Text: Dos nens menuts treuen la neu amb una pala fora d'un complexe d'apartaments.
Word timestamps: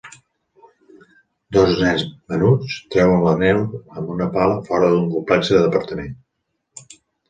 Dos 1.57 1.75
nens 1.83 2.07
menuts 2.33 2.79
treuen 2.97 3.23
la 3.29 3.37
neu 3.45 3.63
amb 3.77 4.13
una 4.17 4.33
pala 4.41 4.61
fora 4.73 4.93
d'un 4.99 5.09
complexe 5.17 5.65
d'apartaments. 5.65 6.95